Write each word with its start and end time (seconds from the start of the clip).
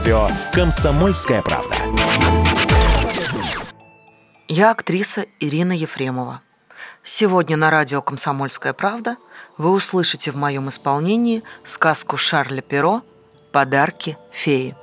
радио 0.00 0.28
«Комсомольская 0.54 1.42
правда». 1.42 1.76
Я 4.48 4.70
актриса 4.70 5.26
Ирина 5.40 5.72
Ефремова. 5.72 6.40
Сегодня 7.04 7.58
на 7.58 7.70
радио 7.70 8.00
«Комсомольская 8.00 8.72
правда» 8.72 9.18
вы 9.58 9.70
услышите 9.70 10.30
в 10.30 10.36
моем 10.36 10.70
исполнении 10.70 11.42
сказку 11.66 12.16
Шарля 12.16 12.62
Перо 12.62 13.02
«Подарки 13.52 14.16
феи». 14.32 14.74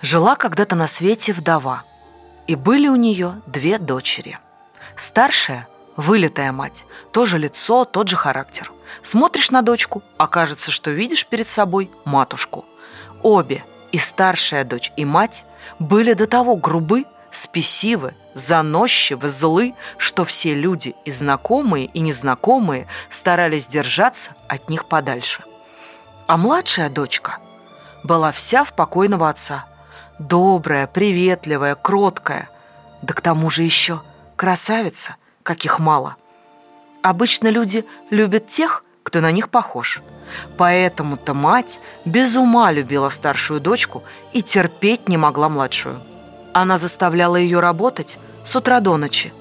Жила 0.00 0.36
когда-то 0.36 0.74
на 0.74 0.86
свете 0.86 1.34
вдова, 1.34 1.82
и 2.46 2.54
были 2.54 2.88
у 2.88 2.96
нее 2.96 3.42
две 3.46 3.78
дочери. 3.78 4.38
Старшая– 4.96 5.68
вылитая 5.96 6.52
мать, 6.52 6.86
тоже 7.12 7.36
лицо, 7.36 7.84
тот 7.84 8.08
же 8.08 8.16
характер. 8.16 8.72
Смотришь 9.02 9.50
на 9.50 9.60
дочку, 9.60 10.02
окажется, 10.16 10.70
что 10.70 10.92
видишь 10.92 11.26
перед 11.26 11.46
собой 11.46 11.90
матушку. 12.06 12.64
Обе, 13.22 13.62
и 13.96 13.98
старшая 13.98 14.64
дочь, 14.64 14.92
и 14.98 15.06
мать, 15.06 15.46
были 15.78 16.12
до 16.12 16.26
того 16.26 16.56
грубы, 16.56 17.06
спесивы, 17.30 18.12
заносчивы, 18.34 19.30
злы, 19.30 19.74
что 19.96 20.26
все 20.26 20.52
люди, 20.52 20.94
и 21.06 21.10
знакомые, 21.10 21.86
и 21.86 22.00
незнакомые, 22.00 22.88
старались 23.08 23.68
держаться 23.68 24.32
от 24.48 24.68
них 24.68 24.84
подальше. 24.84 25.44
А 26.26 26.36
младшая 26.36 26.90
дочка 26.90 27.38
была 28.04 28.32
вся 28.32 28.64
в 28.64 28.74
покойного 28.74 29.30
отца. 29.30 29.64
Добрая, 30.18 30.86
приветливая, 30.86 31.74
кроткая. 31.74 32.50
Да 33.00 33.14
к 33.14 33.22
тому 33.22 33.48
же 33.48 33.62
еще 33.62 34.02
красавица, 34.36 35.16
каких 35.42 35.78
мало. 35.78 36.16
Обычно 37.02 37.48
люди 37.48 37.86
любят 38.10 38.46
тех, 38.46 38.84
кто 39.06 39.20
на 39.20 39.30
них 39.30 39.50
похож. 39.50 40.02
Поэтому-то 40.56 41.32
мать 41.32 41.78
без 42.04 42.34
ума 42.34 42.72
любила 42.72 43.08
старшую 43.08 43.60
дочку 43.60 44.02
и 44.32 44.42
терпеть 44.42 45.08
не 45.08 45.16
могла 45.16 45.48
младшую. 45.48 46.00
Она 46.52 46.76
заставляла 46.76 47.36
ее 47.36 47.60
работать 47.60 48.18
с 48.44 48.56
утра 48.56 48.80
до 48.80 48.96
ночи, 48.96 49.32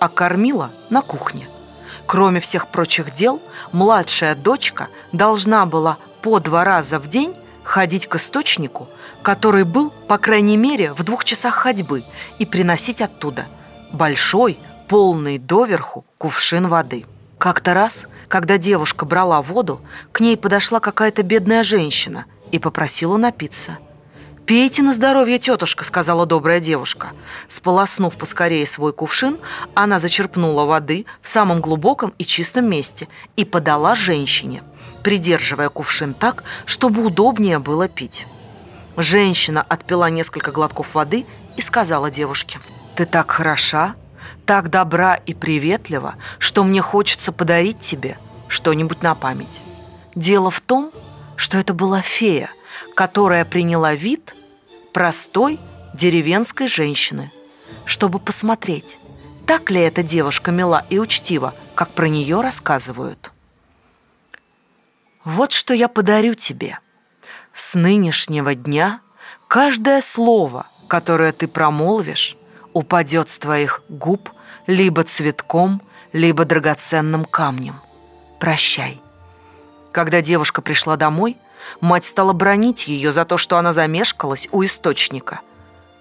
а 0.00 0.08
кормила 0.08 0.72
на 0.90 1.00
кухне. 1.00 1.46
Кроме 2.06 2.40
всех 2.40 2.66
прочих 2.66 3.14
дел, 3.14 3.40
младшая 3.70 4.34
дочка 4.34 4.88
должна 5.12 5.64
была 5.64 5.98
по 6.20 6.40
два 6.40 6.64
раза 6.64 6.98
в 6.98 7.06
день 7.06 7.36
ходить 7.62 8.08
к 8.08 8.16
источнику, 8.16 8.88
который 9.22 9.62
был, 9.62 9.92
по 10.08 10.18
крайней 10.18 10.56
мере, 10.56 10.92
в 10.92 11.04
двух 11.04 11.24
часах 11.24 11.54
ходьбы, 11.54 12.02
и 12.40 12.46
приносить 12.46 13.00
оттуда 13.00 13.46
большой, 13.92 14.58
полный 14.88 15.38
доверху 15.38 16.04
кувшин 16.18 16.66
воды. 16.66 17.06
Как-то 17.38 17.74
раз, 17.74 18.06
когда 18.28 18.58
девушка 18.58 19.04
брала 19.04 19.42
воду, 19.42 19.80
к 20.12 20.20
ней 20.20 20.36
подошла 20.36 20.80
какая-то 20.80 21.22
бедная 21.22 21.62
женщина 21.62 22.26
и 22.52 22.58
попросила 22.58 23.16
напиться– 23.16 23.78
«Пейте 24.46 24.82
на 24.82 24.92
здоровье, 24.92 25.38
тетушка»,— 25.38 25.84
сказала 25.86 26.26
добрая 26.26 26.60
девушка. 26.60 27.12
Сполоснув 27.48 28.18
поскорее 28.18 28.66
свой 28.66 28.92
кувшин, 28.92 29.38
она 29.74 29.98
зачерпнула 29.98 30.66
воды 30.66 31.06
в 31.22 31.28
самом 31.28 31.62
глубоком 31.62 32.12
и 32.18 32.24
чистом 32.24 32.68
месте 32.68 33.08
и 33.36 33.46
подала 33.46 33.94
женщине, 33.94 34.62
придерживая 35.02 35.70
кувшин 35.70 36.12
так, 36.12 36.44
чтобы 36.66 37.06
удобнее 37.06 37.58
было 37.58 37.88
пить. 37.88 38.26
Женщина 38.98 39.62
отпила 39.62 40.10
несколько 40.10 40.52
глотков 40.52 40.94
воды 40.94 41.24
и 41.56 41.62
сказала 41.62 42.10
девушке, 42.10 42.60
«Ты 42.96 43.06
так 43.06 43.30
хороша, 43.30 43.94
так 44.46 44.70
добра 44.70 45.14
и 45.14 45.34
приветлива, 45.34 46.16
что 46.38 46.64
мне 46.64 46.80
хочется 46.80 47.32
подарить 47.32 47.80
тебе 47.80 48.18
что-нибудь 48.48 49.02
на 49.02 49.14
память. 49.14 49.60
Дело 50.14 50.50
в 50.50 50.60
том, 50.60 50.92
что 51.36 51.58
это 51.58 51.74
была 51.74 52.00
фея— 52.00 52.50
которая 52.94 53.44
приняла 53.44 53.94
вид 53.94 54.34
простой 54.92 55.58
деревенской 55.92 56.68
женщины, 56.68 57.32
чтобы 57.84 58.18
посмотреть, 58.18 58.98
так 59.46 59.70
ли 59.70 59.80
эта 59.80 60.02
девушка 60.02 60.50
мила 60.50 60.84
и 60.88 60.98
учтива, 60.98 61.54
как 61.74 61.90
про 61.90 62.08
нее 62.08 62.40
рассказывают. 62.40 63.30
Вот 65.24 65.52
что 65.52 65.74
я 65.74 65.88
подарю 65.88 66.34
тебе. 66.34 66.78
С 67.52 67.74
нынешнего 67.74 68.54
дня 68.54 69.00
каждое 69.48 70.00
слово, 70.02 70.66
которое 70.88 71.32
ты 71.32 71.48
промолвишь, 71.48 72.36
упадет 72.74 73.30
с 73.30 73.38
твоих 73.38 73.82
губ 73.88 74.30
либо 74.66 75.02
цветком, 75.04 75.80
либо 76.12 76.44
драгоценным 76.44 77.24
камнем. 77.24 77.80
Прощай. 78.38 79.00
Когда 79.92 80.20
девушка 80.20 80.60
пришла 80.60 80.96
домой, 80.96 81.38
Мать 81.80 82.06
стала 82.06 82.32
бронить 82.32 82.88
ее 82.88 83.12
за 83.12 83.24
то, 83.24 83.36
что 83.36 83.58
она 83.58 83.72
замешкалась 83.72 84.48
у 84.52 84.64
источника. 84.64 85.40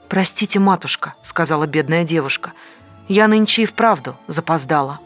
«Простите, 0.09 0.59
матушка»,— 0.59 1.15
сказала 1.23 1.65
бедная 1.65 2.03
девушка,— 2.03 2.53
«я 3.07 3.27
нынче 3.27 3.63
и 3.63 3.65
вправду 3.65 4.15
запоздала». 4.27 4.99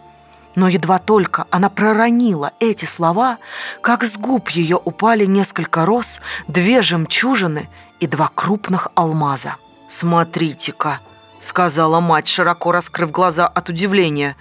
Но 0.56 0.68
едва 0.68 0.98
только 0.98 1.46
она 1.52 1.70
проронила 1.70 2.52
эти 2.60 2.86
слова, 2.86 3.38
как 3.82 4.04
с 4.04 4.18
губ 4.18 4.50
ее 4.50 4.78
упали 4.84 5.26
несколько 5.26 5.86
роз, 5.86 6.20
две 6.48 6.82
жемчужины 6.82 7.70
и 8.00 8.08
два 8.08 8.32
крупных 8.34 8.88
алмаза. 8.96 9.58
«Смотрите-ка»,— 9.88 11.00
сказала 11.48 12.00
мать, 12.00 12.28
широко 12.28 12.72
раскрыв 12.72 13.12
глаза 13.12 13.48
от 13.48 13.70
удивления, 13.70 14.36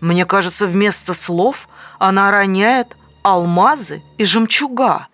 «мне 0.00 0.24
кажется, 0.24 0.66
вместо 0.66 1.12
слов 1.12 1.68
она 1.98 2.30
роняет 2.30 2.96
алмазы 3.22 4.02
и 4.18 4.24
жемчуга». 4.24 5.08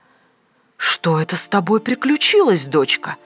«Что 0.76 1.20
это 1.20 1.37
с 1.37 1.48
тобой 1.48 1.81
приключилось, 1.81 2.64
дочка?» 2.64 3.16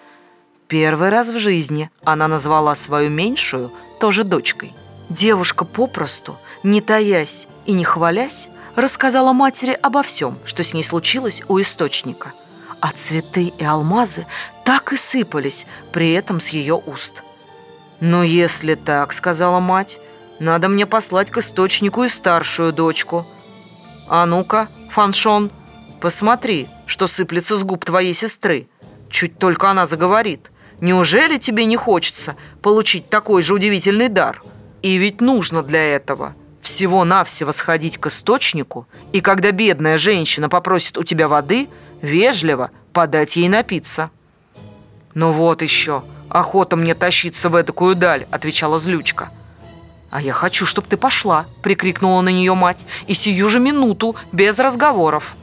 Первый 0.69 1.11
раз 1.11 1.29
в 1.29 1.39
жизни 1.39 1.91
она 2.03 2.29
назвала 2.29 2.75
свою 2.75 3.11
меньшую 3.11 3.71
тоже 4.01 4.25
дочкой. 4.25 4.73
Девушка 5.11 5.67
попросту, 5.67 6.39
не 6.63 6.81
таясь 6.81 7.47
и 7.67 7.73
не 7.73 7.85
хвалясь, 7.85 8.49
рассказала 8.75 9.35
матери 9.35 9.79
обо 9.83 10.03
всем, 10.03 10.39
что 10.47 10.65
с 10.65 10.73
ней 10.73 10.83
случилось 10.83 11.43
у 11.49 11.61
источника. 11.61 12.33
А 12.81 12.91
цветы 12.93 13.53
и 13.59 13.65
алмазы 13.65 14.27
так 14.65 14.95
и 14.95 14.97
сыпались 14.97 15.67
при 15.93 16.13
этом 16.13 16.41
с 16.41 16.49
ее 16.49 16.75
уст. 16.75 17.23
«Ну, 18.05 18.25
если 18.25 18.75
так,— 18.75 19.13
сказала 19.15 19.61
мать,— 19.61 20.01
надо 20.41 20.69
мне 20.69 20.87
послать 20.87 21.31
к 21.31 21.39
источнику 21.39 22.03
и 22.03 22.09
старшую 22.09 22.73
дочку. 22.73 23.25
А 24.09 24.27
ну-ка, 24.27 24.67
Фаншон, 24.91 25.53
посмотри, 26.01 26.67
что 26.87 27.07
сыплется 27.07 27.57
с 27.57 27.63
губ 27.63 27.85
твоей 27.85 28.13
сестры. 28.13 28.67
Чуть 29.09 29.39
только 29.39 29.71
она 29.71 29.87
заговорит. 29.87 30.51
Неужели 30.81 31.39
тебе 31.39 31.65
не 31.65 31.77
хочется 31.77 32.35
получить 32.61 33.09
такой 33.09 33.41
же 33.41 33.55
удивительный 33.55 34.09
дар? 34.09 34.43
И 34.83 34.97
ведь 34.97 35.21
нужно 35.21 35.63
для 35.63 35.85
этого 35.95 36.35
всего-навсего 36.61 37.53
сходить 37.53 37.99
к 37.99 38.09
источнику, 38.09 38.89
и 39.13 39.21
когда 39.21 39.53
бедная 39.53 39.97
женщина 39.97 40.49
попросит 40.49 40.99
у 40.99 41.05
тебя 41.05 41.29
воды, 41.29 41.69
вежливо 42.01 42.73
подать 42.93 43.37
ей 43.37 43.49
напиться. 43.49 44.11
«Ну 45.15 45.31
вот 45.31 45.63
еще, 45.63 46.03
охота 46.33 46.77
мне 46.77 46.95
тащиться 46.95 47.49
в 47.49 47.57
эдакую 47.57 47.95
даль»,— 47.95 48.27
отвечала 48.31 48.79
злючка. 48.79 49.31
«А 50.11 50.21
я 50.21 50.33
хочу, 50.33 50.67
чтобы 50.67 50.89
ты 50.89 50.97
пошла»,— 50.97 51.47
прикрикнула 51.63 52.21
на 52.21 52.29
нее 52.29 52.55
мать, 52.55 52.87
«и 53.07 53.15
сию 53.15 53.49
же 53.49 53.61
минуту, 53.61 54.17
без 54.33 54.59
разговоров». 54.59 55.37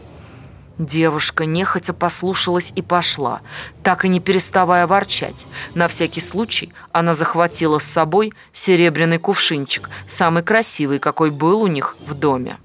Девушка 0.77 1.45
нехотя 1.45 1.91
послушалась 1.91 2.71
и 2.73 2.81
пошла, 2.81 3.41
так 3.83 4.05
и 4.05 4.07
не 4.07 4.21
переставая 4.21 4.87
ворчать. 4.87 5.45
На 5.75 5.89
всякий 5.89 6.21
случай 6.21 6.71
она 6.93 7.13
захватила 7.13 7.79
с 7.79 7.83
собой 7.83 8.31
серебряный 8.53 9.17
кувшинчик, 9.17 9.89
самый 10.07 10.41
красивый, 10.41 10.99
какой 10.99 11.31
был 11.31 11.63
у 11.63 11.67
них 11.67 11.97
в 12.07 12.13
доме. 12.13 12.57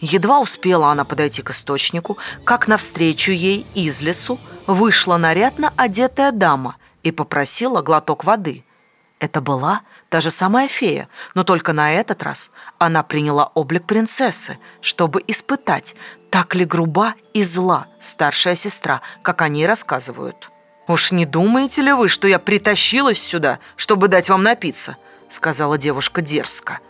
Едва 0.00 0.40
успела 0.40 0.90
она 0.90 1.04
подойти 1.04 1.42
к 1.42 1.50
источнику, 1.50 2.18
как 2.44 2.66
навстречу 2.66 3.30
ей 3.30 3.64
из 3.74 4.00
лесу 4.00 4.40
вышла 4.66 5.16
нарядно 5.16 5.72
одетая 5.76 6.32
дама 6.32 6.76
и 7.06 7.12
попросила 7.12 7.82
глоток 7.82 8.24
воды. 8.24 8.64
Это 9.20 9.40
была 9.40 9.82
та 10.08 10.20
же 10.20 10.32
самая 10.32 10.66
фея, 10.66 11.08
но 11.36 11.44
только 11.44 11.72
на 11.72 11.92
этот 11.92 12.20
раз 12.24 12.50
она 12.78 13.04
приняла 13.04 13.52
облик 13.54 13.84
принцессы, 13.84 14.58
чтобы 14.80 15.22
испытать, 15.28 15.94
так 16.30 16.56
ли 16.56 16.64
груба 16.64 17.14
и 17.32 17.44
зла 17.44 17.86
старшая 18.00 18.56
сестра, 18.56 19.02
как 19.22 19.42
они 19.42 19.68
рассказывают. 19.68 20.50
«Уж 20.88 21.12
не 21.12 21.26
думаете 21.26 21.80
ли 21.82 21.92
вы, 21.92 22.08
что 22.08 22.26
я 22.26 22.40
притащилась 22.40 23.22
сюда, 23.22 23.60
чтобы 23.76 24.08
дать 24.08 24.28
вам 24.28 24.42
напиться?» 24.42 24.96
сказала 25.30 25.78
девушка 25.78 26.22
дерзко. 26.22 26.80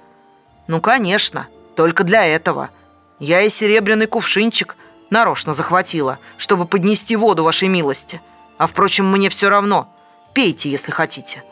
«Ну, 0.66 0.80
конечно, 0.80 1.46
только 1.74 2.04
для 2.04 2.24
этого. 2.24 2.70
Я 3.18 3.42
и 3.42 3.50
серебряный 3.50 4.06
кувшинчик 4.06 4.76
нарочно 5.10 5.52
захватила, 5.52 6.18
чтобы 6.38 6.64
поднести 6.64 7.16
воду 7.16 7.44
вашей 7.44 7.68
милости. 7.68 8.22
А, 8.56 8.66
впрочем, 8.66 9.10
мне 9.10 9.28
все 9.28 9.50
равно. 9.50 9.92
Пейте, 10.36 10.70
если 10.70 10.92
хотите». 10.92 11.42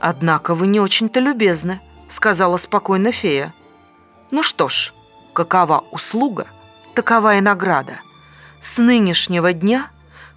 «Однако 0.00 0.56
вы 0.56 0.66
не 0.66 0.80
очень-то 0.80 1.20
любезны», 1.20 1.80
сказала 2.08 2.56
спокойно 2.56 3.12
фея. 3.12 3.54
«Ну 4.32 4.42
что 4.42 4.68
ж, 4.68 4.92
какова 5.32 5.84
услуга, 5.92 6.48
такова 6.96 7.36
и 7.36 7.40
награда. 7.40 8.00
С 8.60 8.78
нынешнего 8.78 9.52
дня 9.52 9.90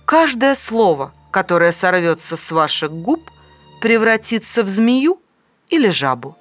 каждое 0.06 0.54
слово, 0.54 1.14
которая 1.32 1.72
сорвется 1.72 2.38
с 2.38 2.52
ваших 2.52 2.92
губ, 2.92 3.22
превратится 3.82 4.62
в 4.62 4.70
змею 4.70 5.20
или 5.70 5.90
жабу. 5.90 6.38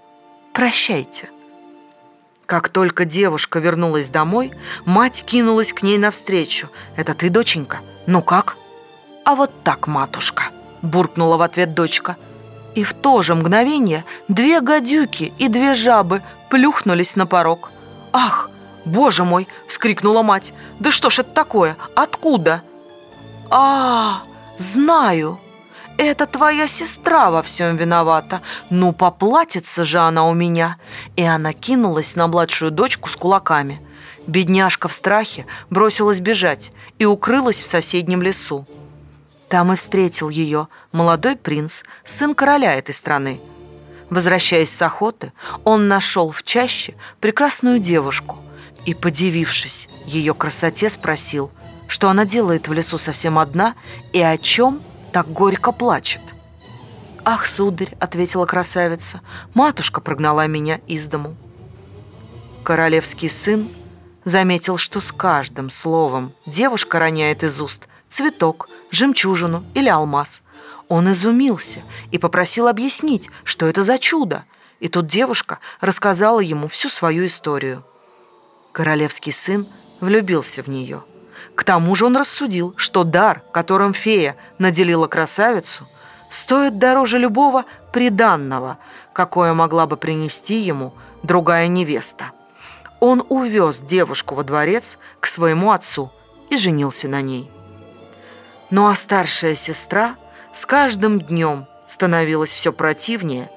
Прощайте. 0.53 1.31
Как 2.45 2.69
только 2.69 3.07
девушка 3.07 3.59
вернулась 3.59 4.11
домой, 4.11 4.53
мать 4.85 5.25
кинулась 5.25 5.73
к 5.73 5.83
ней 5.83 5.97
навстречу. 5.97 6.69
«Это 6.95 7.15
ты, 7.15 7.31
доченька? 7.31 7.79
Ну 8.07 8.21
как?» 8.21 8.59
«А 9.25 9.35
вот 9.35 9.51
так, 9.65 9.87
матушка»,– 9.87 10.45
буркнула 10.83 11.37
в 11.37 11.43
ответ 11.43 11.75
дочка. 11.75 12.17
И 12.75 12.85
в 12.85 12.95
то 12.95 13.23
же 13.23 13.35
мгновение 13.35 14.05
две 14.29 14.61
гадюки 14.61 15.33
и 15.39 15.49
две 15.49 15.75
жабы 15.75 16.23
плюхнулись 16.51 17.17
на 17.17 17.27
порог. 17.27 17.71
«Ах, 18.13 18.51
боже 18.85 19.25
мой!»– 19.25 19.49
вскрикнула 19.67 20.23
мать. 20.23 20.53
«Да 20.79 20.91
что 20.91 21.11
ж 21.11 21.21
это 21.21 21.31
такое? 21.31 21.77
Откуда?» 21.95 22.63
«А, 23.51 24.23
знаю!» 24.59 25.39
это 25.99 26.27
твоя 26.27 26.69
сестра 26.69 27.31
во 27.31 27.43
всем 27.43 27.77
виновата. 27.77 28.41
Ну, 28.71 28.93
поплатится 28.93 29.85
же 29.85 29.99
она 29.99 30.27
у 30.27 30.33
меня!» 30.33 30.79
И 31.17 31.23
она 31.23 31.53
кинулась 31.53 32.17
на 32.17 32.29
младшую 32.29 32.71
дочку 32.71 33.11
с 33.11 33.17
кулаками. 33.17 33.83
Бедняжка 34.27 34.89
в 34.89 34.93
страхе 34.93 35.45
бросилась 35.71 36.21
бежать 36.21 36.73
и 36.99 37.05
укрылась 37.05 37.63
в 37.63 37.67
соседнем 37.67 38.23
лесу. 38.23 38.67
Там 39.49 39.73
и 39.73 39.77
встретил 39.77 40.29
ее 40.29 40.69
молодой 40.93 41.37
принц, 41.37 41.83
сын 42.05 42.35
короля 42.35 42.75
этой 42.75 42.95
страны. 42.95 43.41
Возвращаясь 44.11 44.71
с 44.71 44.81
охоты, 44.83 45.33
он 45.65 45.89
нашел 45.89 46.31
в 46.31 46.43
чаще 46.43 46.95
прекрасную 47.21 47.79
девушку 47.79 48.39
и, 48.85 48.95
подивившись 48.95 49.89
ее 50.05 50.35
красоте, 50.35 50.89
спросил, 50.89 51.51
что 51.89 52.09
она 52.09 52.25
делает 52.25 52.69
в 52.69 52.73
лесу 52.73 52.99
совсем 52.99 53.39
одна 53.39 53.75
и 54.13 54.21
о 54.21 54.37
чем 54.39 54.83
так 55.13 55.33
горько 55.33 55.73
плачет. 55.73 56.23
«Ах, 57.25 57.47
сударь»,— 57.47 57.95
ответила 58.01 58.47
красавица,— 58.47 59.21
«матушка 59.55 60.01
прогнала 60.01 60.47
меня 60.47 60.81
из 60.87 61.07
дому». 61.07 61.37
Королевский 62.63 63.29
сын 63.29 63.69
заметил, 64.25 64.77
что 64.77 65.01
с 65.01 65.13
каждым 65.13 65.71
словом 65.71 66.33
девушка 66.47 66.99
роняет 66.99 67.43
из 67.43 67.61
уст 67.61 67.88
цветок, 68.11 68.69
жемчужину 68.91 69.65
или 69.75 69.89
алмаз. 69.89 70.43
Он 70.89 71.13
изумился 71.13 71.81
и 72.11 72.19
попросил 72.19 72.69
объяснить, 72.69 73.29
что 73.45 73.67
это 73.67 73.85
за 73.85 73.99
чудо. 73.99 74.45
И 74.81 74.89
тут 74.89 75.07
девушка 75.07 75.59
рассказала 75.81 76.41
ему 76.41 76.69
всю 76.69 76.89
свою 76.89 77.27
историю. 77.27 77.85
Королевский 78.73 79.33
сын 79.33 79.67
влюбился 80.01 80.63
в 80.63 80.69
нее– 80.69 81.03
к 81.59 81.65
тому 81.65 81.97
же 81.97 82.07
он 82.07 82.17
рассудил, 82.17 82.73
что 82.77 83.03
дар, 83.03 83.43
которым 83.53 83.93
фея 83.93 84.37
наделила 84.59 85.09
красавицу, 85.09 85.89
стоит 86.31 86.79
дороже 86.79 87.19
любого 87.19 87.65
приданного, 87.93 88.79
какое 89.13 89.53
могла 89.55 89.87
бы 89.87 89.97
принести 89.97 90.61
ему 90.61 90.95
другая 91.25 91.67
невеста. 91.67 92.31
Он 93.01 93.25
увез 93.29 93.81
девушку 93.81 94.37
во 94.37 94.45
дворец 94.45 94.99
к 95.19 95.27
своему 95.27 95.73
отцу 95.73 96.13
и 96.49 96.57
женился 96.57 97.09
на 97.09 97.23
ней. 97.23 97.51
Ну 98.71 98.87
а 98.87 98.95
старшая 98.95 99.55
сестра 99.55 100.17
с 100.53 100.67
каждым 100.67 101.21
днем 101.21 101.67
становилась 101.87 102.53
все 102.53 102.73
противнее 102.73 103.51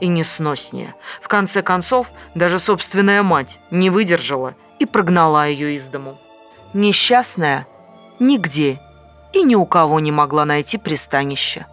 и 0.00 0.06
несноснее. 0.06 0.94
В 1.20 1.28
конце 1.28 1.62
концов, 1.62 2.10
даже 2.34 2.58
собственная 2.58 3.22
мать 3.22 3.58
не 3.70 3.90
выдержала 3.90 4.54
и 4.78 4.86
прогнала 4.86 5.46
ее 5.46 5.76
из 5.76 5.86
дому. 5.88 6.18
Несчастная 6.72 7.66
нигде 8.18 8.80
и 9.32 9.42
ни 9.42 9.54
у 9.54 9.66
кого 9.66 10.00
не 10.00 10.12
могла 10.12 10.44
найти 10.44 10.78
пристанище. 10.78 11.66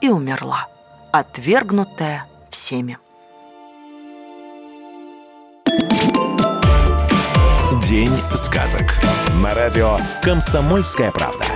И 0.00 0.08
умерла, 0.08 0.68
отвергнутая 1.12 2.26
всеми. 2.50 2.98
День 7.88 8.12
сказок. 8.34 8.98
На 9.42 9.54
радио 9.54 9.98
«Комсомольская 10.22 11.10
правда». 11.10 11.46